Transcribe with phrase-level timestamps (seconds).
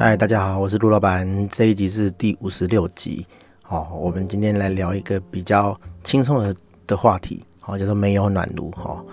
[0.00, 1.48] 嗨，大家好，我是陆老板。
[1.48, 3.26] 这一集是第五十六集。
[3.64, 6.54] 好，我们今天来聊一个比较轻松的
[6.86, 8.70] 的话题，好，叫做煤油暖炉。
[8.70, 9.04] 哈，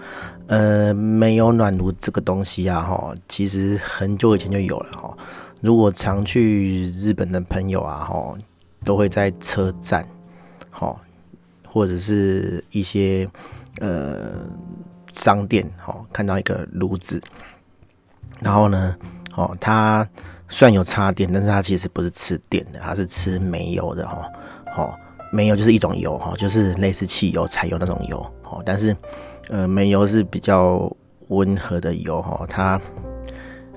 [0.45, 4.91] 呃，煤油暖炉这个东西啊，哈，其实很久以前就有了。
[4.91, 5.17] 哈，
[5.59, 8.37] 如果常去日本的朋友啊，哈，
[8.83, 10.07] 都会在车站，
[10.69, 10.95] 哈，
[11.67, 13.27] 或者是一些
[13.81, 14.33] 呃
[15.13, 17.19] 商店，哈，看到一个炉子，
[18.39, 18.95] 然后呢，
[19.35, 20.07] 哦，它。
[20.47, 24.29] 虽然有插电，但是它其实不是吃电的，它是吃煤油的哈。
[24.77, 24.93] 哦，
[25.31, 28.19] 煤油就是一种油哈，就是类似汽油、柴油那种油。
[28.43, 28.95] 哦，但是
[29.49, 30.89] 呃，煤油是比较
[31.29, 32.79] 温和的油哈，它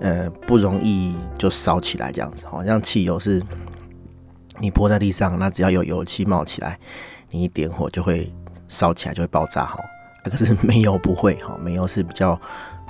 [0.00, 2.46] 呃不容易就烧起来这样子。
[2.46, 3.42] 好像汽油是
[4.58, 6.78] 你泼在地上，那只要有油气冒起来，
[7.30, 8.32] 你一点火就会
[8.68, 9.78] 烧起来，就会爆炸哈。
[10.24, 12.38] 可是煤油不会哈，煤油是比较。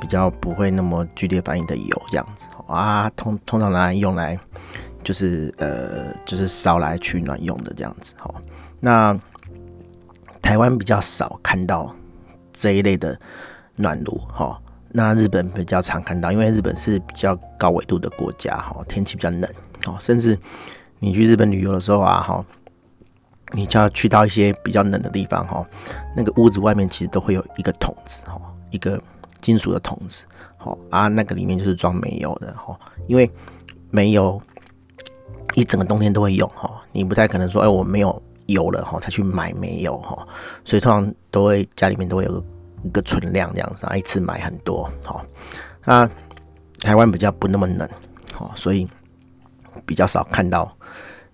[0.01, 4.39] 比较不会那么剧烈反应的油这样子啊，通通常拿来用来
[5.03, 8.33] 就是呃就是烧来取暖用的这样子哈。
[8.81, 9.19] 那
[10.41, 11.95] 台湾比较少看到
[12.53, 13.19] 这一类的
[13.77, 14.61] 暖炉哈。
[14.91, 19.43] 那日本比较常看到，因为日本是比较高纬度的国家哈，天气比较冷
[19.87, 19.97] 哦。
[20.01, 20.39] 甚至
[20.99, 22.45] 你去日本旅游的时候啊哈，
[23.53, 25.67] 你就要去到一些比较冷的地方哈，
[26.17, 28.41] 那个屋子外面其实都会有一个桶子哈，
[28.71, 29.01] 一个。
[29.41, 30.25] 金属的桶子，
[30.57, 33.31] 好啊，那个里面就是装煤油的哈，因为
[33.91, 34.41] 煤油
[35.55, 40.27] 一整个冬天都会用哈，你不太可能说，哎，我没有油了哈，才去买煤油哈，
[40.65, 42.45] 所以通常都会家里面都会有个
[42.83, 45.25] 一个存量这样子啊，一次买很多哈。
[45.85, 46.11] 那
[46.81, 47.89] 台湾比较不那么冷
[48.35, 48.87] 哈，所以
[49.87, 50.77] 比较少看到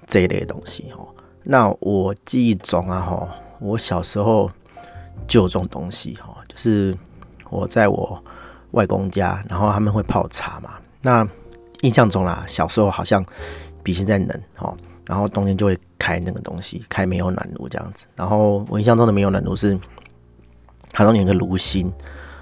[0.06, 1.08] 这一类东西哦。
[1.42, 3.28] 那我记忆中啊哈，
[3.60, 4.50] 我小时候
[5.26, 6.96] 就有这种东西哈，就是。
[7.54, 8.20] 我在我
[8.72, 10.70] 外公家，然后他们会泡茶嘛。
[11.02, 11.26] 那
[11.82, 13.24] 印象中啦，小时候好像
[13.82, 14.76] 比现在冷哦。
[15.06, 18.06] 然后冬天就会开那个东西，开煤油暖炉这样子。
[18.16, 19.78] 然后我印象中的煤油暖炉是，
[20.90, 21.92] 它中间有个炉心，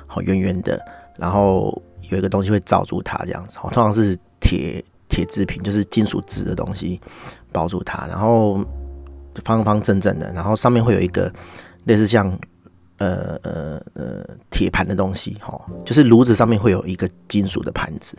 [0.07, 0.81] 好圆圆的，
[1.19, 1.77] 然后
[2.09, 3.59] 有一个东西会罩住它这样子。
[3.59, 6.99] 通常是铁铁制品，就是金属制的东西
[7.51, 8.65] 包住它，然后
[9.45, 11.31] 方方正正的，然后上面会有一个
[11.85, 12.35] 类似像。
[13.03, 18.17] 呃呃呃，铁盘的东西哈，就是炉子上面会有一个金属的盘子，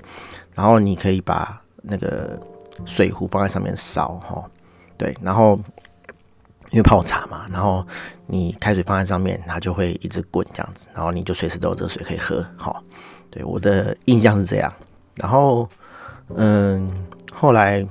[0.53, 2.37] 然后你可以把那个
[2.83, 4.43] 水壶放在上面烧哈，
[4.97, 5.57] 对，然后
[6.71, 7.85] 因为泡茶嘛，然后
[8.27, 12.83] 你开水放在上面，它就会一直滚这样子，然后你就随时都有这个水可以喝哈。
[13.31, 14.73] 对，我的印象是这样，
[15.15, 15.69] 然后
[16.35, 16.91] 嗯，
[17.33, 17.87] 后来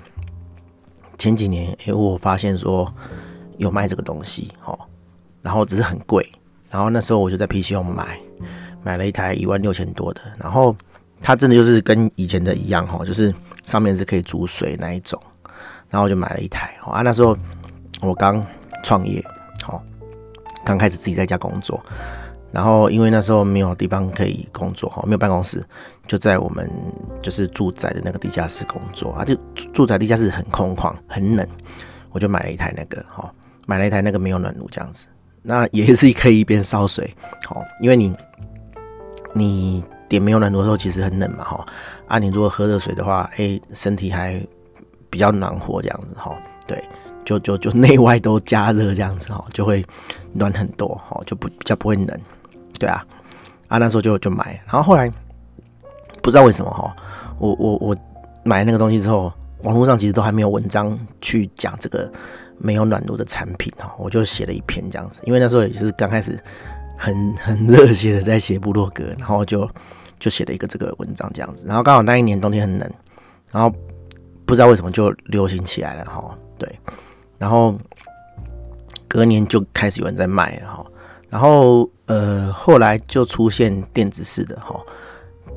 [1.17, 2.93] 前几年哎，我发现说
[3.57, 4.79] 有卖这个东西哈，
[5.41, 6.31] 然后只是很贵。
[6.73, 8.19] 然后那时候我就在 PCO 买，
[8.83, 10.75] 买了一台一万六千多的，然后
[11.21, 15.23] 它真的就是跟以前的一样哈，就是上面是可以煮水那一种，
[15.91, 17.03] 然后我就买了一台啊。
[17.03, 17.37] 那时候
[18.01, 18.43] 我刚
[18.83, 19.23] 创业，
[19.63, 19.85] 好，
[20.65, 21.79] 刚开始自己在家工作，
[22.51, 25.63] 然后因为那时候没有地方可以工作哈，没有办公室，
[26.07, 26.71] 就在我们
[27.21, 29.37] 就是住宅的那个地下室工作啊，就
[29.75, 31.47] 住宅地下室很空旷，很冷，
[32.13, 33.31] 我就买了一台那个哈，
[33.67, 35.07] 买了一台那个没有暖炉这样子。
[35.43, 37.13] 那也是可以一边烧水，
[37.47, 38.15] 好， 因为你
[39.35, 41.67] 你点煤油暖炉的时候其实很冷嘛，哈，
[42.07, 44.41] 啊，你如果喝热水的话，哎，身体还
[45.11, 46.33] 比较暖和这样子，哈，
[46.67, 46.83] 对，
[47.25, 49.85] 就就就内外都加热这样子，哈，就会
[50.33, 52.21] 暖很多，哈，就不比较不会冷，
[52.79, 53.05] 对啊，
[53.67, 55.13] 啊，那时候就就买，然后后来
[56.23, 56.95] 不知道为什么，哈，
[57.39, 57.97] 我我我
[58.45, 59.33] 买那个东西之后，
[59.65, 62.09] 网络上其实都还没有文章去讲这个。
[62.65, 66.39] 没有暖炉的产品哈，我就写了一篇这样子，因为那时候也是刚开始
[66.97, 69.69] 很 很热血的在写部落格，然后就
[70.21, 72.89] 就写了一个这个文章这样子，然后刚好那一年冬天很冷，
[73.51, 73.75] 然后
[74.47, 76.69] 不知道为什么就流行起来了哈，对，
[77.37, 77.77] 然后
[79.09, 80.87] 隔年就开始有人在卖了哈，
[81.29, 84.81] 然后呃后来就出现电子式的哈，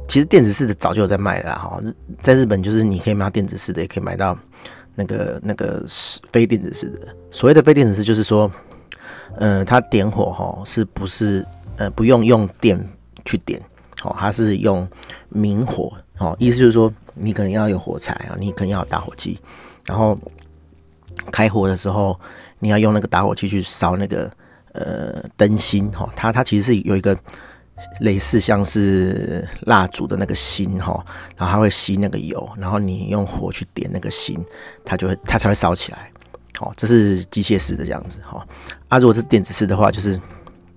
[0.07, 1.79] 其实电子式的早就有在卖了哈，
[2.23, 4.35] 在日本就是你可以买到电子式的，也可以买到。
[4.95, 8.49] 那个那个是非电子式的，所谓的非电子式就是说，
[9.35, 11.45] 呃，它点火哈，是不是
[11.77, 12.79] 呃不用用电
[13.25, 13.61] 去点，
[14.03, 14.87] 哦，它是用
[15.29, 19.39] 明火，哦，意思就是说你可能要有火柴啊，你可能要有打火机，
[19.85, 20.17] 然后
[21.31, 22.19] 开火的时候
[22.59, 24.31] 你要用那个打火机去烧那个
[24.71, 27.17] 呃灯芯，哈，它它其实是有一个。
[27.99, 31.05] 类似像是蜡烛的那个芯哈，
[31.37, 34.43] 然后它会吸那个油，然后你用火去点那个芯，
[34.83, 36.11] 它就会它才会烧起来。
[36.61, 38.45] 哦，这是机械式的这样子哈。
[38.87, 40.17] 啊，如果是电子式的话，就是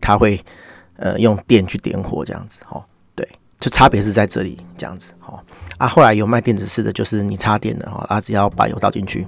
[0.00, 0.44] 它会
[0.96, 2.84] 呃用电去点火这样子哈。
[3.14, 3.24] 对，
[3.60, 5.40] 就差别是在这里这样子，哈
[5.76, 9.24] 啊，后来有卖电子式的，就是你插电的哈，啊，只要把油倒进去，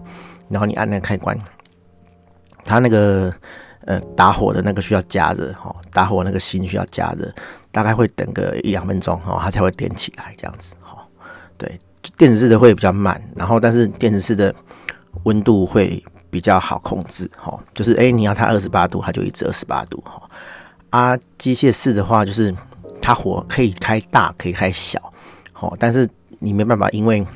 [0.49, 1.39] 然后你按那个开关，
[2.65, 3.33] 它那个
[3.85, 7.33] 呃打火的那个需要加热哈，打火那个芯需要加热，
[7.73, 11.07] 大概会等个一两分钟哈，它才会点起来这样子，哈，
[11.57, 11.79] 对，
[12.17, 14.55] 电子式的会比较慢，然后但是电子式的
[15.25, 20.29] 温度会比较好控制，哈，就是哎你要它二十八度，它就一直二十八度，哈，
[20.91, 22.55] 啊，机械式的话就是。
[23.03, 25.01] 它火可以开大，可以开小，
[25.55, 26.07] 好，但是
[26.39, 27.27] 你没办法，因为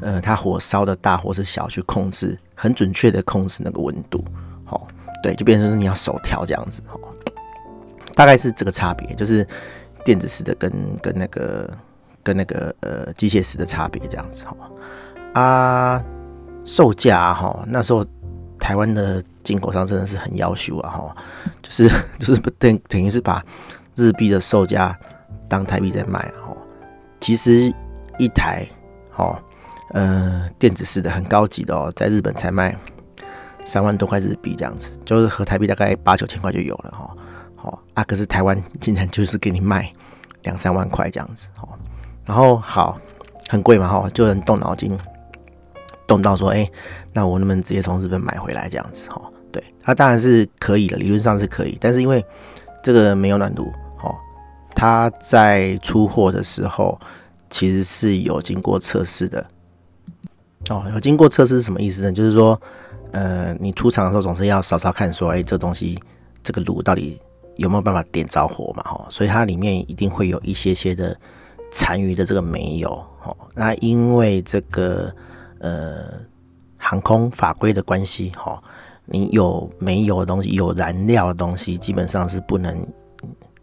[0.00, 4.24] 呃，它火烧的大或是小去控制，很准确的控制那个温度，
[4.64, 4.86] 好，
[5.20, 6.96] 对，就变成是你要手调这样子，哈，
[8.14, 9.46] 大概是这个差别，就是
[10.04, 10.72] 电子式的跟
[11.02, 11.70] 跟那个
[12.22, 16.04] 跟那个呃机械式的差别这样子，哈，啊，
[16.64, 18.04] 售价哈，那时候
[18.58, 21.16] 台湾的进口商真的是很要求啊，哈，
[21.62, 21.88] 就是
[22.18, 23.44] 就是等等于是把。
[23.96, 24.98] 日币的售价
[25.48, 26.56] 当台币在卖哦，
[27.20, 27.72] 其实
[28.18, 28.66] 一台
[29.14, 29.38] 哦，
[29.92, 32.76] 呃，电子式的很高级的哦，在日本才卖
[33.64, 37.16] 三万多块日币这样子，就是合台币大概八九千块就有了哈。
[37.64, 39.92] 哦啊，可是台湾竟然就是给你卖
[40.44, 41.68] 两三万块这样子哦，
[42.24, 42.98] 然后好
[43.48, 44.96] 很贵嘛哈，就能动脑筋
[46.06, 46.70] 动到说，哎，
[47.12, 49.20] 那我能不能直接从日本买回来这样子哈？
[49.50, 52.24] 对，它当然是可以的，理论上是可以，但是因为
[52.82, 53.72] 这个没有暖炉。
[54.76, 56.98] 它在出货的时候，
[57.48, 59.46] 其实是有经过测试的。
[60.68, 62.12] 哦，有经过测试什么意思呢？
[62.12, 62.60] 就是说，
[63.12, 65.96] 呃，你出厂的时候总是要稍稍看说，哎，这东西
[66.42, 67.20] 这个炉到底
[67.56, 68.82] 有没有办法点着火嘛？
[68.82, 71.16] 哈，所以它里面一定会有一些些的
[71.72, 72.90] 残余的这个煤油。
[73.22, 75.14] 哦，那因为这个
[75.58, 76.08] 呃
[76.76, 78.62] 航空法规的关系，哈，
[79.04, 82.86] 你有煤油的东西，有燃料的东西，基本上是不能。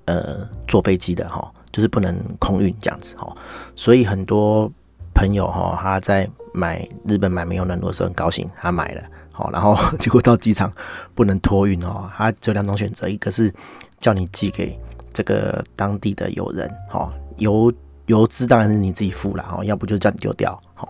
[0.06, 3.34] 呃，坐飞机的哈，就是不能空运这样子哈，
[3.76, 4.70] 所以很多
[5.14, 9.04] 朋友哈，他在买日本买没有暖炉的时候很高兴，他买了，
[9.42, 10.72] 哦，然后 结果到机场
[11.16, 13.54] 不能托运哦，他只有两种选择，一个是
[14.00, 14.80] 叫你寄给
[15.12, 17.72] 这个当地的友人，哈，邮
[18.06, 20.88] 邮资当然是你自己付了哈，要不就叫你丢掉，哈，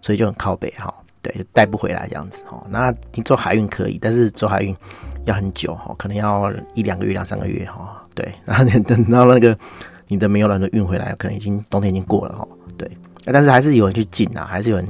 [0.00, 0.92] 所以就很靠北哈，
[1.22, 4.76] 对，带不回来这样子哈，那你坐海运可以，但是坐海运
[5.24, 8.00] 要很久哈，可能要一两个月、两三个月哈。
[8.14, 9.58] 对， 然后你等到那个
[10.06, 12.46] 你的煤油暖炉运回来，可能已经冬天已经过了哈。
[12.78, 12.88] 对，
[13.24, 14.86] 但是还是有人去进啊，还是有人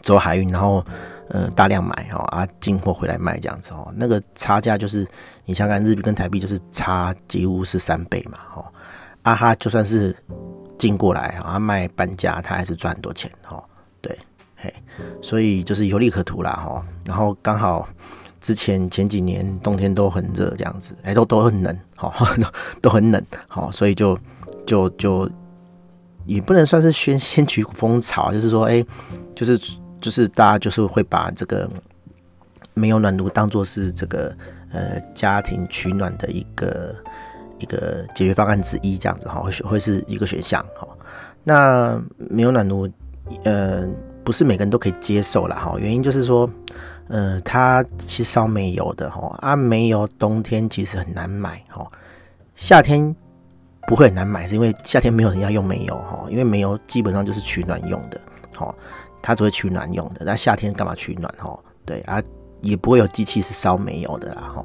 [0.00, 0.82] 走海运，然后
[1.28, 3.92] 呃大量买哦啊进货回来卖这样子哦。
[3.96, 5.06] 那个差价就是
[5.44, 8.72] 你想看，日币跟台币就是差几乎是三倍嘛哈。
[9.22, 10.14] 啊哈，就算是
[10.78, 13.62] 进过来啊卖半价，他还是赚很多钱哦。
[14.00, 14.18] 对，
[14.56, 14.72] 嘿，
[15.22, 16.84] 所以就是有利可图啦哈。
[17.06, 17.88] 然后刚好。
[18.40, 22.12] 之前前几年冬天都很热，这样子，哎、都都很冷，好，
[22.82, 24.18] 都很冷， 好，所以就
[24.66, 25.26] 就就
[26.26, 28.84] 也不能算是先先取风潮，就是说，哎、
[29.34, 29.58] 就是
[30.04, 31.66] 就是大家就是会把这个
[32.74, 34.36] 没有暖炉当做是这个
[34.70, 36.94] 呃家庭取暖的一个
[37.58, 40.86] 一个解决方案之一，这样子哈，会会是一个选项，哈。
[41.42, 42.86] 那没有暖炉，
[43.44, 43.88] 呃，
[44.22, 46.50] 不是每个人都可以接受啦，哈，原因就是说。
[47.06, 51.86] 呃，它其实烧煤油的哈，啊，煤油冬天其实很难买哈，
[52.54, 53.14] 夏天
[53.86, 58.18] 不会很难买，是因为夏天没有人要用煤油哈，因为煤油基本上就是取暖用的，
[58.56, 58.74] 哈，
[59.26, 61.58] 它只会取暖用的，那夏天干嘛取暖哈？
[61.86, 62.22] 对啊，
[62.60, 64.62] 也不会有机器是烧煤油的啦哈，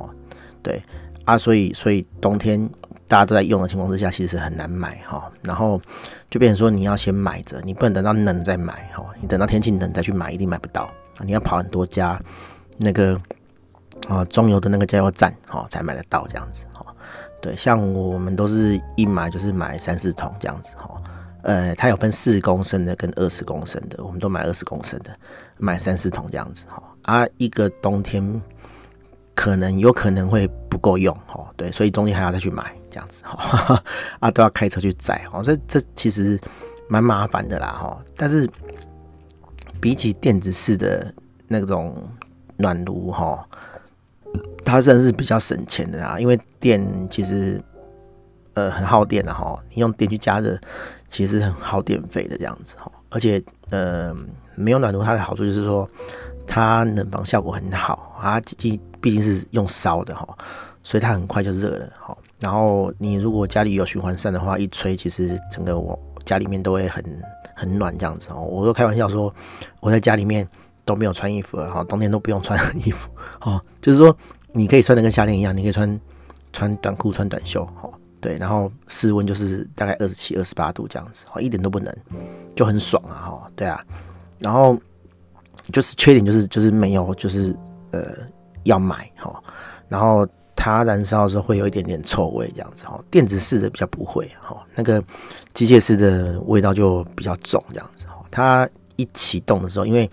[0.62, 0.84] 对
[1.24, 2.70] 啊，所以所以冬天
[3.08, 5.82] 大家都在用的情况之下，其实很难买哈，然后
[6.30, 10.92] 就变成说你要先买着，你不能等到冷再买哈，你等到天气冷再去买，一定买不到。
[11.24, 12.22] 你要跑很多家
[12.78, 13.18] 那个
[14.10, 16.86] 啊中油的那个加油站，哈，才买得到这样子，哈。
[17.42, 20.99] 对，像我们都是一买就是买三四桶这样子，哈。
[21.44, 25.16] 呃，它有分四公升的跟二十公升的，我们都买二十公升的，
[25.58, 26.84] 买三四桶这样子，哈。
[27.04, 28.42] 啊，一个冬天
[29.36, 31.50] 可能有可能会不够用，哈。
[31.56, 33.84] 对，所以中间还要再去买这样子，哈。
[34.20, 36.40] 啊，都要开车去载，哦，这这其实
[36.88, 38.04] 蛮麻烦的啦，哈。
[38.16, 38.50] 但是。
[39.82, 41.10] 比起电子式的
[41.48, 41.96] 那种
[42.58, 43.48] 暖炉哈，
[44.66, 47.64] 它算是比较省钱的啊，因为电其实
[48.60, 50.58] 呃很耗电的哈，你用电去加热
[51.08, 54.16] 其实很耗电费的这样子哈，而且呃
[54.56, 55.90] 没有暖炉它的好处就是说
[56.46, 60.28] 它冷房效果很好，它毕毕竟是用烧的哈，
[60.84, 62.18] 所以它很快就热了哈。
[62.40, 67.04] 然后你如果家里有循环扇的话，一吹其实整个我家里面都会很。
[67.62, 69.36] 很暖这样子哦，我都开玩笑说，
[69.82, 70.48] 我在家里面
[70.86, 73.10] 都没有穿衣服了哈，冬天都不用穿 衣服
[73.42, 74.16] 哦，就是说
[74.54, 76.00] 你可以穿的跟夏天一样，你可以穿
[76.54, 77.90] 穿短裤穿短袖哈，
[78.22, 81.96] 对，然后室温就是大概二十七、二十八度这样子，哦，一点都不冷，
[82.54, 83.82] 就很爽啊，哈，对啊，
[84.40, 84.78] 然后
[85.72, 87.56] 就是缺点就是就是没有就是
[87.92, 88.18] 呃
[88.64, 89.42] 要买哈，
[89.88, 95.02] 然后它燃烧的时候会有一点点臭味这样子哈，电子式的比较不会哈，那个
[95.54, 100.10] 机械式的味道就比较重这样子哈，它一启动的时候，因为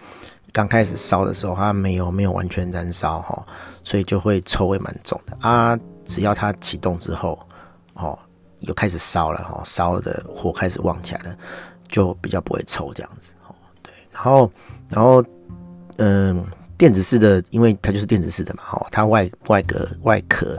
[0.52, 3.44] 刚开始烧的时候它没有没有完全燃烧哈，
[3.82, 5.36] 所以就会臭味蛮重的。
[5.40, 7.36] 啊，只要它启动之后。
[7.96, 8.18] 哦，
[8.60, 11.36] 又开始烧了哈，烧的火开始旺起来了，
[11.88, 13.54] 就比较不会臭这样子哦。
[13.82, 14.50] 对，然后，
[14.88, 15.24] 然后，
[15.98, 16.44] 嗯，
[16.78, 20.56] 电子式的，因为它就是电子式的嘛，哈，它外外壳外壳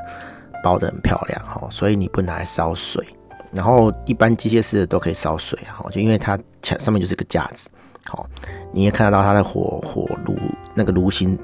[0.64, 3.06] 包得很漂亮哈，所以你不拿来烧水。
[3.50, 7.70] 然后一般机械式的都可以烧水哈，就因为它墙上面就是个架子，
[8.06, 8.28] 好，
[8.74, 10.38] 你也看得到它的火火炉
[10.76, 11.40] 那个炉芯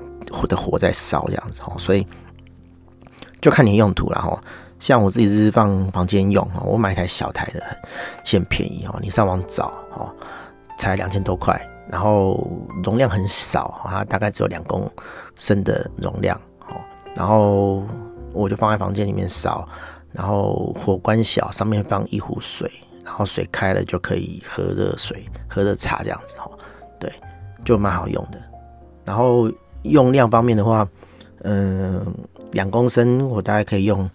[0.48, 2.06] 的火在烧这样子哈，所以
[3.40, 4.38] 就看你用途了哈。
[4.84, 7.64] 像我自己是放房间用哈，我买一台小台的，
[8.22, 10.14] 其实很便宜哈，你上网找哈，
[10.78, 11.58] 才两千多块，
[11.90, 12.46] 然后
[12.84, 14.92] 容量很少，它大概只有两公
[15.36, 16.38] 升的容量，
[17.16, 17.88] 然后
[18.34, 19.66] 我就放在房间里面烧，
[20.12, 22.70] 然后火关小，上面放一壶水，
[23.06, 26.52] 然后水开了就可以喝热水、喝热茶这样子哈，
[27.00, 27.10] 对，
[27.64, 28.38] 就蛮好用的。
[29.06, 29.50] 然后
[29.84, 30.86] 用量方面的话，
[31.44, 32.06] 嗯，
[32.52, 34.10] 两公升我大概可以用。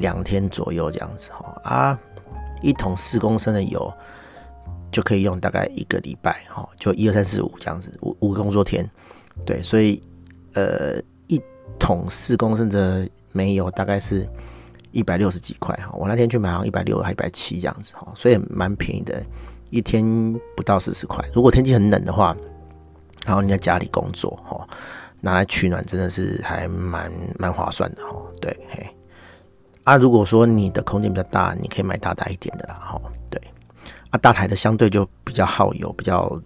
[0.00, 1.98] 两天左右这样子哈啊，
[2.62, 3.92] 一桶四公升的油
[4.90, 8.88] 就可以用大概一个礼拜哈，就一二三四五这样子五五个工作天，
[9.44, 10.02] 对，所以
[10.54, 11.40] 呃一
[11.78, 14.28] 桶四公升的煤油大概是
[14.90, 19.22] 一百六十几块哈，我那天去买好像一百六还一百七这样子哈，所以蛮便宜的，
[19.70, 20.04] 一天
[20.54, 21.24] 不到四十块。
[21.32, 22.36] 如果天气很冷的话，
[23.24, 24.68] 然后你在家里工作哈，
[25.20, 28.86] 拿来取暖真的是还蛮蛮划算的哈，对嘿。
[29.84, 33.40] 啊，如果说你的空间比较大，你可以买大台一点的啦，哈，对，
[34.10, 36.40] 啊，大台的相对就比较耗油，比较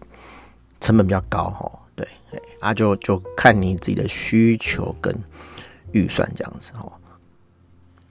[0.81, 2.09] 成本比较高，哈，对，
[2.61, 5.15] 啊，就就看你自己的需求跟
[5.93, 6.91] 预算这样子，哈，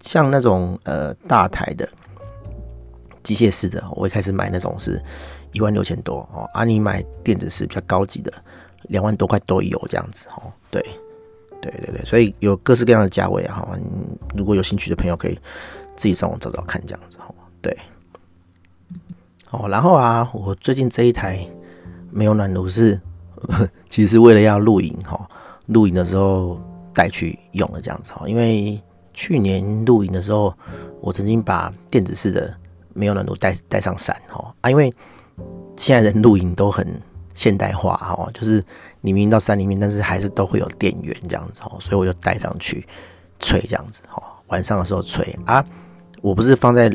[0.01, 1.89] 像那种呃大台的
[3.23, 5.01] 机械式的，我一开始买那种是
[5.53, 8.31] 一万六千多，哦，啊，你买电子式比较高级的，
[8.83, 10.85] 两万多块都有这样子，哦，对。
[11.71, 13.77] 对对对，所以有各式各样的价位啊，哈，
[14.35, 15.37] 如果有兴趣的朋友可以
[15.95, 17.33] 自己上网找找看，这样子哈。
[17.61, 17.75] 对，
[19.49, 21.45] 哦，然后啊，我最近这一台
[22.11, 22.99] 没有暖炉是，
[23.89, 25.27] 其实是为了要露营哈，
[25.67, 26.59] 露营的时候
[26.93, 28.29] 带去用的这样子哈。
[28.29, 28.79] 因为
[29.13, 30.53] 去年露营的时候，
[31.01, 32.55] 我曾经把电子式的
[32.93, 34.93] 没有暖炉带带上山哈啊，因为
[35.75, 36.87] 现在人露营都很
[37.35, 38.65] 现代化哈，就是。
[39.01, 42.83] 你明明到山里面，但是还是都会有电源这样子哦，所以我就带上去
[43.39, 44.23] 吹这样子哦。
[44.47, 45.63] 晚上的时候吹啊，
[46.23, 46.91] 我不是放在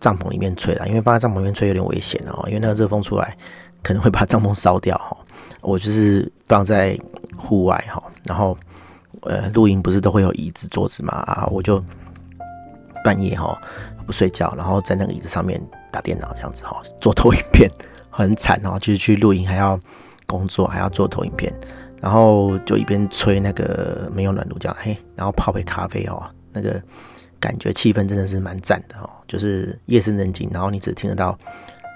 [0.00, 3.36] 帐篷里面吹啦，因为放在帐篷里面吹有点危险哦，因为那个热风出来
[3.82, 5.14] 可能会把帐篷烧掉哈。
[5.60, 6.98] 我就是放在
[7.36, 8.56] 户外哈，然后
[9.20, 11.84] 呃露营不是都会有椅子桌子嘛啊，我就
[13.04, 13.54] 半夜哈
[14.06, 15.60] 不睡觉，然后在那个椅子上面
[15.92, 17.70] 打电脑这样子哈，做投影片
[18.20, 19.78] 很惨哦，就是去露营还要。
[20.26, 21.52] 工作还要做投影片，
[22.00, 26.22] 然后就一边吹那个没有暖炉，这样嘿，然后泡杯咖啡哦，
[26.52, 26.80] 那个
[27.40, 31.36] 感觉气氛真的是蛮赞的哦，就是夜深人静，然后你只听得到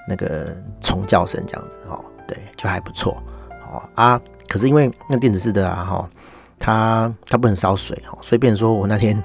[0.09, 3.23] 那个虫叫声这样子哦，对，就还不错
[3.71, 4.21] 哦啊。
[4.49, 6.11] 可是因为那电子式的啊哈，
[6.59, 9.23] 它它不能烧水哦，所以变成说我那天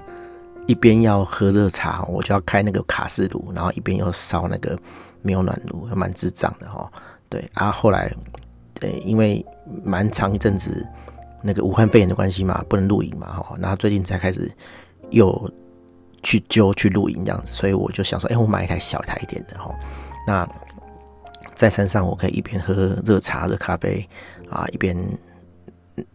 [0.67, 4.77] 一边要喝热茶，我就要开那个卡式炉，然后一边又烧那个
[5.21, 6.91] 没有暖炉，还蛮智障的哈。
[7.29, 8.11] 对啊，后来。
[8.81, 9.45] 对，因为
[9.83, 10.87] 蛮长一阵子
[11.43, 14.49] 那个武汉肺炎的关系嘛，不能露营嘛，哈，然后最近才开始
[15.09, 15.51] 又
[16.23, 19.69] 去揪去露营这样子，所以我就想说，哎，我买一台小台一点的哈，
[20.25, 20.47] 那
[21.55, 24.07] 在山上我可以一边喝热茶、热咖啡
[24.49, 24.97] 啊，一边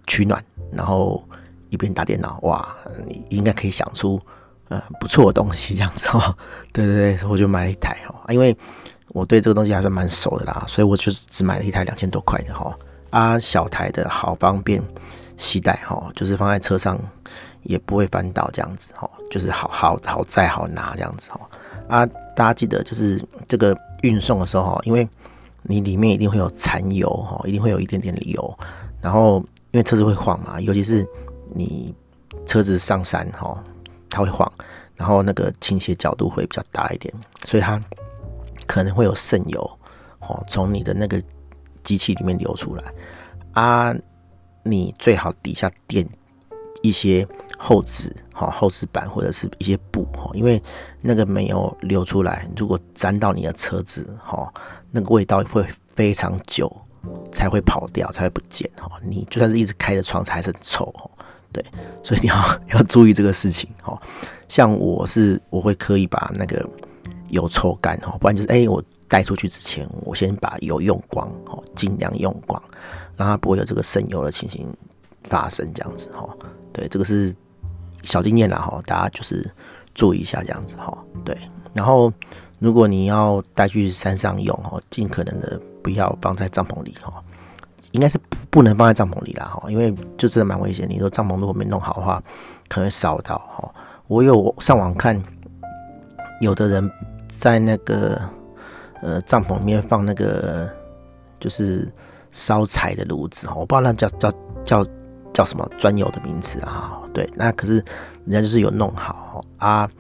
[0.07, 0.43] 取暖，
[0.73, 1.23] 然后
[1.69, 2.67] 一边打电脑，哇，
[3.07, 4.19] 你应该可以想出
[4.69, 6.35] 呃不错的东西这样子哈，
[6.73, 8.57] 对对对，所以我就买了一台哈，因为。
[9.15, 12.77] 我对这个东西还算蛮熟的啦，所以我就是只买了一台两千多块的哈，
[13.11, 14.83] 啊小台的好方便
[15.37, 16.99] 携带哈，就是放在车上
[17.63, 21.49] 也不会翻倒这样子哈，就是好好好载好拿这样子哈，
[21.87, 22.05] 啊
[22.35, 25.09] 大家记得就是这个运送的时候哈，因为
[25.63, 28.59] 你里面一定会有残油哈，一定会有一点点油，
[29.01, 29.37] 然后
[29.71, 31.07] 因为车子会晃嘛，尤其是
[31.55, 31.95] 你
[32.47, 33.63] 车子上山哈，
[34.11, 34.53] 它会晃，
[34.97, 37.81] 然后那个倾斜角度会比较大一点，所以它。
[38.67, 39.79] 可能会有渗油
[40.21, 41.23] 哦，从你的那个
[41.83, 42.85] 机器里面流出来
[43.53, 43.95] 啊！
[44.63, 46.09] 你最好底下垫
[46.83, 47.27] 一些
[47.59, 50.63] 厚纸哈，厚纸板或者是一些布哈，因为
[51.03, 54.51] 那个没有流出来，如果沾到你的车子哈，
[54.91, 56.75] 那个味道会非常久
[57.31, 58.91] 才会跑掉，才会不见哈。
[59.03, 61.11] 你就算是一直开着窗子还是很臭哈。
[61.53, 61.63] 对，
[62.03, 62.35] 所以你要
[62.75, 64.01] 要注意这个事情哈。
[64.49, 66.67] 像我是我会刻意把那个
[67.35, 72.63] 油抽干哈，不然就是哎，我带出去之前我先把油用光哈，尽量用光，
[73.17, 74.67] 让它不会有这个渗油的情形
[75.25, 76.29] 发生这样子哈。
[76.73, 77.35] 对，这个是。
[78.07, 79.51] 小经验啦哈，大家就是
[79.95, 80.93] 注意一下这样子哈。
[81.25, 81.35] 对，
[81.73, 82.13] 然后
[82.59, 87.11] 如果你要带去山上用哈，尽可能的不要放在帐篷里哈，
[87.93, 90.87] 应该是不不能放在帐篷里啦哈，因为就真的蛮危险。
[90.87, 92.23] 你说帐篷如果没弄好的话，
[92.69, 93.75] 可能会烧到哈。
[94.07, 95.19] 我有上网看，
[96.43, 96.91] 有的人
[97.39, 98.21] 在那个
[99.03, 100.69] 呃帐篷里面放那个
[101.39, 101.87] 就是
[102.31, 104.31] 烧柴的炉子哈，我不知道那叫叫
[104.65, 104.85] 叫。
[105.35, 106.97] 叫什么专有的名词啊？
[107.13, 107.85] 对，那可是
[108.25, 109.91] 人家就是有弄好啊，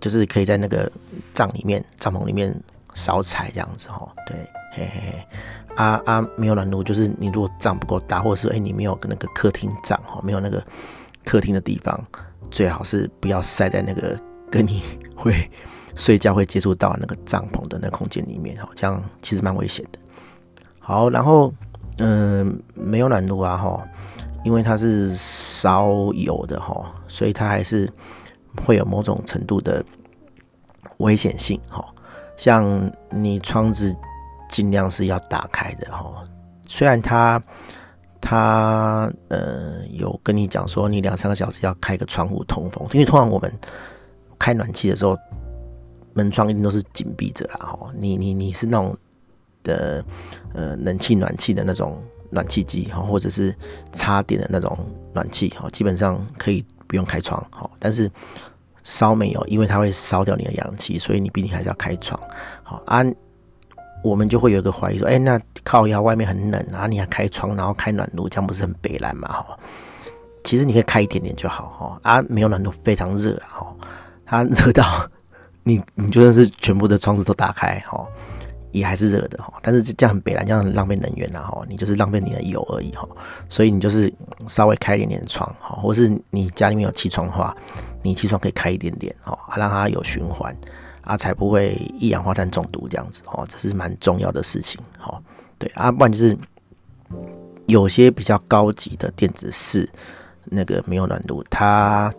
[0.00, 0.90] 就是可以在那个
[1.32, 2.52] 帐里面、帐篷里面
[2.92, 4.12] 烧柴这样子哈。
[4.26, 4.36] 对，
[4.72, 5.26] 嘿嘿嘿，
[5.76, 10.60] 啊啊，没有暖炉，就是你如果帐不够大，或者是哎、你没有那个客厅帐哈，没有那个
[11.24, 12.04] 客厅的地方，
[12.50, 14.18] 最好是不要晒在那个
[14.50, 14.82] 跟你
[15.14, 15.48] 会
[15.94, 19.98] 睡觉会接触到那个帐篷的那空间里面哈，这样其实蛮危险的。
[20.78, 21.52] 好，然后
[21.98, 23.86] 嗯，没有暖炉啊哈。
[24.44, 27.88] 因为它是烧油的哈，所以它还是
[28.66, 29.84] 会有某种程度的
[30.96, 31.84] 危险性哈。
[32.36, 33.94] 像你窗子
[34.48, 36.24] 尽量是要打开的哈，
[36.66, 37.40] 虽然它
[38.20, 43.48] 它呃有跟你讲说你两三个小时要开个窗户通风，因为通常我们
[44.40, 45.16] 开暖气的时候
[46.14, 47.90] 门窗一定都是紧闭着啦哈。
[47.98, 48.96] 你你你是那种
[49.62, 50.04] 的
[50.54, 52.02] 呃冷气暖气的那种。
[52.34, 53.54] 暖气机哈，或者是
[53.92, 54.74] 插电的那种
[55.12, 57.70] 暖气哈，基本上可以不用开窗哈。
[57.78, 58.10] 但是
[58.82, 62.18] 烧煤油，因为它会烧掉你的氧气，所以你毕竟还是要开窗。
[62.62, 63.04] 好啊，
[64.02, 69.28] 我们就会有一个怀疑说，哎、那靠腰外面很冷啊，你还开窗，然后开暖炉，这样不是很北烂嘛？
[69.28, 69.58] 哈，
[70.42, 72.00] 其实你可以开一点点就好哈。
[72.02, 73.76] 啊，没有暖炉非常热哈，
[74.24, 75.06] 它热到
[75.64, 78.06] 你，你就算是全部的窗子都打开哈。
[78.72, 83.06] 也还是热的哈，但是这样很北烂，这样很浪费能源呐哈，你就是浪费你的油而已哈，
[83.46, 84.10] 所以你就是
[84.46, 87.54] 稍微开一点点窗哈，或是你家里面有气窗的话，
[88.02, 90.56] 你气窗可以开一点点哈，让它有循环
[91.02, 95.20] 啊，才不会一氧化碳中毒这样子哦，这是蛮重要的事情哈。
[95.58, 96.34] 对啊，不然就是
[97.66, 99.86] 有些比较高级的电子式
[100.46, 102.10] 那个没有暖炉，它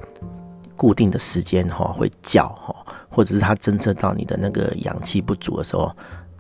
[0.76, 2.76] 固定的时间哈会叫哈，
[3.10, 5.92] 或者是它侦测到你的那个氧气不足的时候。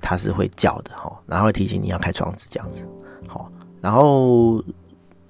[0.05, 2.85] 它是会叫的哈，然后提醒你要开窗子这样子，
[3.25, 4.61] 好，然后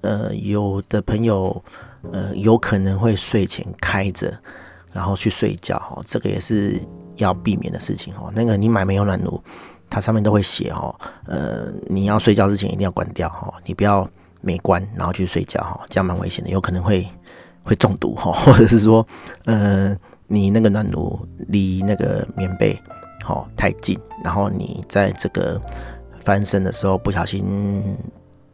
[0.00, 1.62] 呃，有的朋友
[2.10, 4.36] 呃有可能会睡前开着，
[4.90, 6.82] 然后去睡觉哈，这个也是
[7.18, 8.32] 要避免的事情哈。
[8.34, 9.40] 那个你买没有暖炉，
[9.88, 10.92] 它上面都会写哈，
[11.26, 17.08] 呃，你要睡觉之前一定要关掉哈，你不要没关然后去睡觉哈，这样蛮危险的，有可能会
[17.64, 19.04] 会中毒哈， 或者是说，
[19.46, 19.96] 呃，
[20.28, 22.78] 你那个暖炉离那个棉被。
[23.26, 25.58] 好，太近，然后你在这个
[26.20, 27.96] 翻身的时候不小心，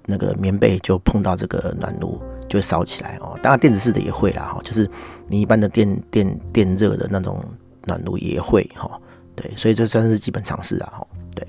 [0.06, 3.36] 那个棉被就碰到这个暖炉，就烧起来哦。
[3.42, 4.88] 当然电子式的也会啦，哈，就是
[5.26, 7.42] 你一般的电电电热的那种
[7.84, 8.88] 暖炉也会哈。
[9.34, 11.06] 对，所以这算是基本常识啊，哈。
[11.34, 11.44] 对，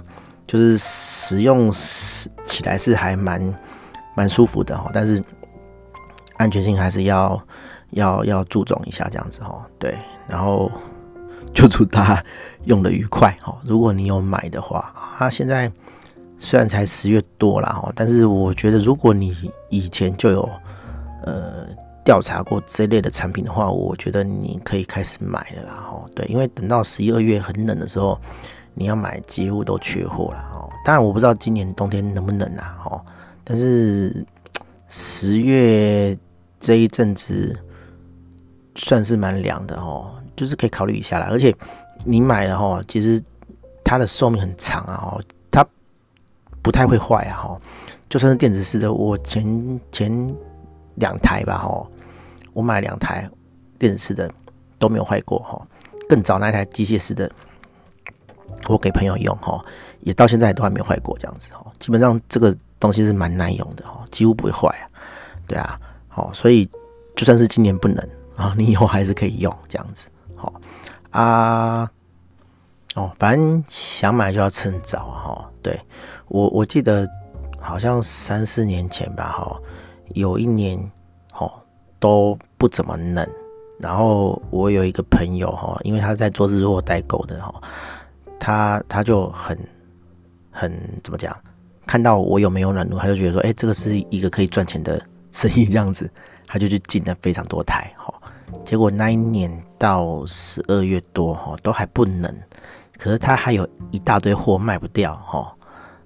[0.48, 3.54] 就是使用起来是还蛮
[4.16, 5.24] 蛮舒服的哈，但是
[6.42, 7.42] 安全性还是要
[7.92, 9.62] 要要注重一下这样子哦。
[9.80, 9.96] 对，
[10.28, 10.72] 然后。
[11.54, 12.24] 就祝他
[12.68, 13.58] 用的愉快哦！
[13.68, 14.80] 如果你有买的话，
[15.20, 15.70] 啊，现在
[16.40, 19.36] 虽然才十月多了哈，但是我觉得如果你
[19.70, 20.50] 以前就有
[21.26, 21.68] 呃
[22.06, 26.02] 调查过这类的产品的话，我觉得你可以开始买了啦哈。
[26.16, 28.18] 对，因为等到十一二月很冷的时候，
[28.74, 30.70] 你要买几乎都缺货了哦。
[30.86, 33.02] 当然我不知道今年冬天能不能啊哈，
[33.44, 34.26] 但是
[34.88, 36.18] 十月
[36.62, 37.54] 这一阵子
[38.76, 40.16] 算是蛮凉的哦。
[40.34, 41.54] 就是可以考虑一下啦，而且
[42.04, 43.22] 你买了哈，其实
[43.84, 45.20] 它的寿命很长啊，哈，
[45.52, 45.64] 它
[46.64, 47.62] 不太会坏啊，哈，
[48.10, 50.36] 就算是电子式的，我前前
[50.96, 51.86] 两台吧，哈，
[52.54, 53.30] 我买两台
[53.78, 54.32] 电子式的
[54.80, 55.62] 都没有坏过，哈，
[56.10, 57.30] 更早那台机械式的，
[58.68, 59.64] 我给朋友用，哈，
[60.00, 64.90] 也到现在都还没有坏过，这样子，哈，基本上这个东西是蛮耐用的，哈，几乎不会坏啊，
[65.46, 65.80] 对啊，
[66.14, 66.70] 好，所以
[67.16, 67.98] 就算是今年不能
[68.36, 70.10] 啊， 你以后还是可以用这样子。
[70.36, 70.54] 好
[71.10, 71.90] 啊，
[72.96, 75.50] 哦，反正想买就要趁早哈。
[75.64, 75.80] 对
[76.28, 77.08] 我，我记得
[77.60, 79.58] 好像三四年前吧，哈，
[80.14, 80.78] 有一年，
[81.32, 81.50] 哈，
[82.00, 83.28] 都不怎么冷。
[83.80, 87.62] 然后我有一个朋友哈，因为他在做日货代购的哈，
[88.40, 89.58] 他他就很
[90.52, 90.72] 很
[91.04, 91.36] 怎么讲？
[91.88, 95.02] 看到我有没有暖炉，他就觉得说，哎，这个是一个可以赚钱的
[95.34, 96.10] 生意，这样子，
[96.46, 98.14] 他就去进了非常多台哈。
[98.66, 102.36] 结果那一年到十二月多哈，都还不能，
[102.98, 105.52] 可是他还有一大堆货卖不掉哈，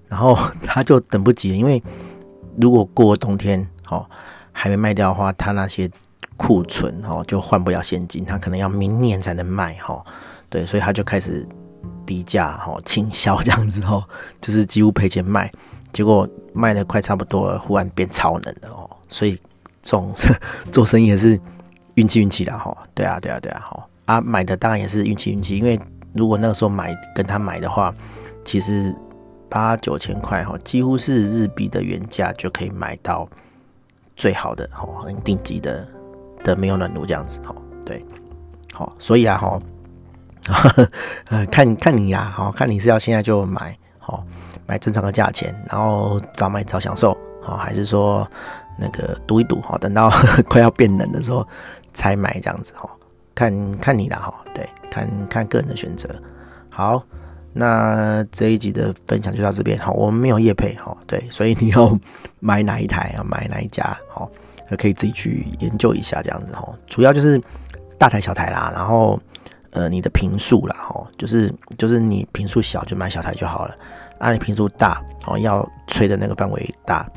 [0.07, 1.81] 然后他就等不及了，因为
[2.57, 4.07] 如果过冬天哈
[4.51, 5.89] 还没卖掉的话，他那些。
[6.37, 10.03] 库存哦，就换不了现金，他可能要明年才能卖哈，
[10.49, 11.47] 对，所以他就开始
[12.05, 14.03] 低价哈倾销这样子哦，
[14.41, 15.49] 就是几乎赔钱卖，
[15.95, 19.35] 结果卖的快差不多了，忽然变超能了哦，所以
[19.81, 20.13] 这种
[20.73, 21.39] 做生意也是
[21.93, 25.79] 运气运气的哈，对啊对啊对啊哈啊买的当然也是运气运气，因为
[26.13, 27.95] 如果那个时候买跟他买的话，
[28.43, 28.93] 其实
[29.49, 33.25] 八九千块哈，几乎是日币的原价就可以买到
[34.17, 35.87] 最好的哈，很顶级的。
[36.43, 38.05] 的没有暖炉这样子哈，对，
[38.71, 39.59] 好，所以啊哈，
[41.51, 44.23] 看看你呀，好，看你是要现在就买，好，
[44.65, 48.27] 买正常的价钱，然后早买早享受，好，还是说
[48.77, 50.11] 那个赌一赌，哈，等到
[50.49, 51.47] 快要变冷的时候
[51.93, 52.89] 才买这样子哈，
[53.33, 56.09] 看看你啦哈，对，看看个人的选择。
[56.69, 57.03] 好，
[57.53, 61.97] 那这一集的分享就到这边，好，我们没有业配，哈，对，所以你要
[62.39, 64.29] 买哪一台啊，买哪一家，好。
[64.79, 67.39] 可以自己去研究一下这样子哦，主要就是
[67.99, 69.19] 大台小台啦，然后
[69.69, 73.77] 呃你的坪数啦吼，就是就是你坪数小就买小台就好了，
[74.19, 77.09] 啊你平数大哦要吹的那个范围大，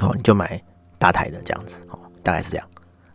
[0.00, 0.60] 哦你就买
[0.98, 2.66] 大台的这样子哦，大概是这样。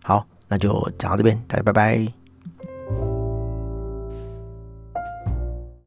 [0.03, 2.18] 好，那就讲到这边，大家拜拜。